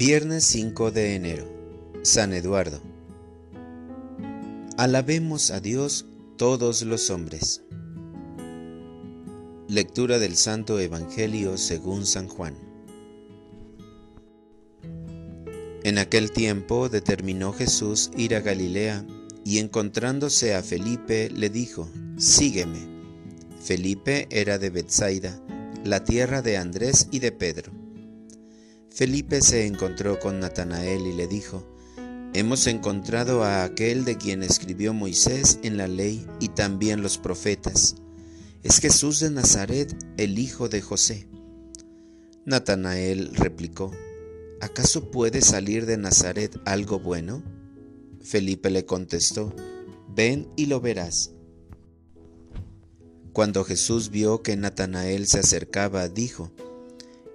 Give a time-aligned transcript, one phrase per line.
[0.00, 1.44] Viernes 5 de enero.
[2.04, 2.80] San Eduardo.
[4.76, 6.06] Alabemos a Dios
[6.36, 7.64] todos los hombres.
[9.66, 12.54] Lectura del Santo Evangelio según San Juan.
[15.82, 19.04] En aquel tiempo determinó Jesús ir a Galilea
[19.44, 22.86] y encontrándose a Felipe le dijo, Sígueme.
[23.60, 25.42] Felipe era de Bethsaida,
[25.82, 27.77] la tierra de Andrés y de Pedro.
[28.98, 31.64] Felipe se encontró con Natanael y le dijo,
[32.34, 37.94] Hemos encontrado a aquel de quien escribió Moisés en la ley y también los profetas.
[38.64, 41.28] Es Jesús de Nazaret, el hijo de José.
[42.44, 43.92] Natanael replicó,
[44.60, 47.44] ¿acaso puede salir de Nazaret algo bueno?
[48.20, 49.54] Felipe le contestó,
[50.12, 51.30] ven y lo verás.
[53.32, 56.50] Cuando Jesús vio que Natanael se acercaba, dijo,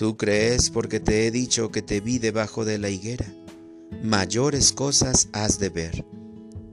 [0.00, 3.26] Tú crees porque te he dicho que te vi debajo de la higuera.
[4.02, 6.06] Mayores cosas has de ver.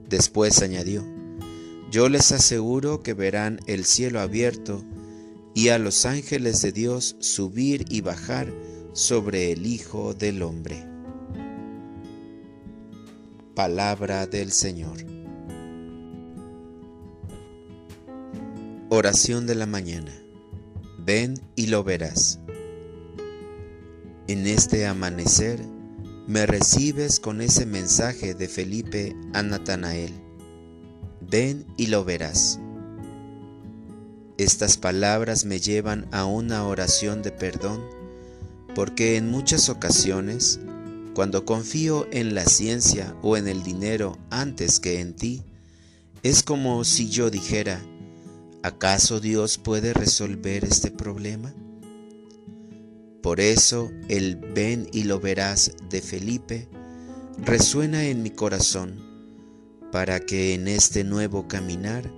[0.08, 1.04] Después añadió,
[1.90, 4.82] Yo les aseguro que verán el cielo abierto
[5.54, 8.50] y a los ángeles de Dios subir y bajar
[8.94, 10.86] sobre el Hijo del Hombre.
[13.54, 15.04] Palabra del Señor.
[18.88, 20.18] Oración de la mañana.
[20.96, 22.40] Ven y lo verás.
[24.28, 25.58] En este amanecer
[26.26, 30.12] me recibes con ese mensaje de Felipe a Natanael.
[31.22, 32.60] Ven y lo verás.
[34.36, 37.82] Estas palabras me llevan a una oración de perdón
[38.74, 40.60] porque en muchas ocasiones,
[41.14, 45.42] cuando confío en la ciencia o en el dinero antes que en ti,
[46.22, 47.80] es como si yo dijera,
[48.62, 51.54] ¿acaso Dios puede resolver este problema?
[53.22, 56.68] Por eso el ven y lo verás de Felipe
[57.38, 59.08] resuena en mi corazón
[59.92, 62.12] para que en este nuevo caminar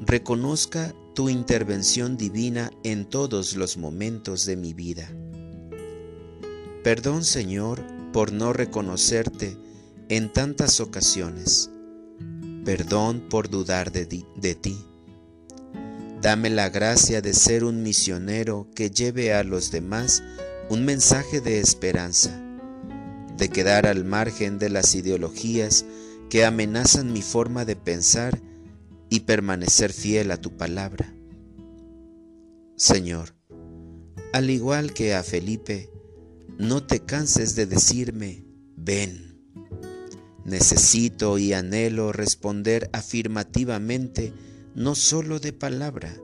[0.00, 5.08] reconozca tu intervención divina en todos los momentos de mi vida.
[6.82, 7.82] Perdón Señor
[8.12, 9.56] por no reconocerte
[10.08, 11.70] en tantas ocasiones.
[12.64, 14.24] Perdón por dudar de, ti.
[16.24, 20.22] Dame la gracia de ser un misionero que lleve a los demás
[20.70, 22.42] un mensaje de esperanza,
[23.36, 25.84] de quedar al margen de las ideologías
[26.30, 28.40] que amenazan mi forma de pensar
[29.10, 31.14] y permanecer fiel a tu palabra.
[32.74, 33.34] Señor,
[34.32, 35.90] al igual que a Felipe,
[36.56, 38.46] no te canses de decirme,
[38.78, 39.42] ven.
[40.46, 44.32] Necesito y anhelo responder afirmativamente
[44.74, 46.16] no solo de palabra,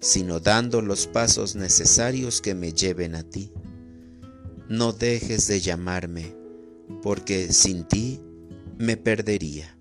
[0.00, 3.52] sino dando los pasos necesarios que me lleven a ti.
[4.68, 6.34] No dejes de llamarme,
[7.02, 8.20] porque sin ti
[8.78, 9.76] me perdería.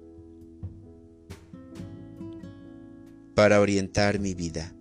[3.33, 4.75] Para orientar mi vida,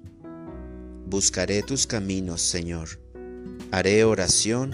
[1.06, 2.88] buscaré tus caminos, Señor.
[3.70, 4.72] Haré oración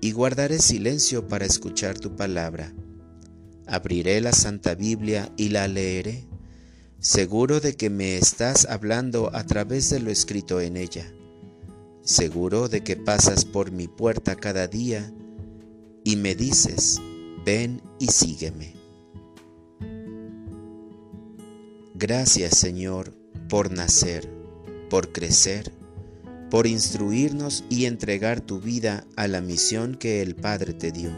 [0.00, 2.72] y guardaré silencio para escuchar tu palabra.
[3.66, 6.26] Abriré la Santa Biblia y la leeré
[7.04, 11.12] seguro de que me estás hablando a través de lo escrito en ella,
[12.00, 15.12] seguro de que pasas por mi puerta cada día
[16.02, 17.02] y me dices,
[17.44, 18.72] ven y sígueme.
[21.94, 23.12] Gracias Señor
[23.50, 24.26] por nacer,
[24.88, 25.72] por crecer,
[26.48, 31.10] por instruirnos y entregar tu vida a la misión que el Padre te dio.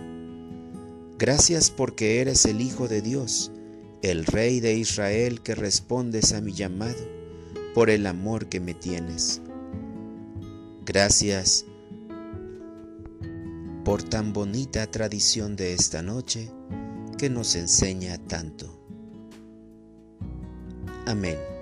[1.16, 3.52] Gracias porque eres el Hijo de Dios
[4.02, 7.08] el Rey de Israel que respondes a mi llamado
[7.74, 9.40] por el amor que me tienes.
[10.84, 11.64] Gracias
[13.84, 16.50] por tan bonita tradición de esta noche
[17.18, 18.80] que nos enseña tanto.
[21.06, 21.55] Amén.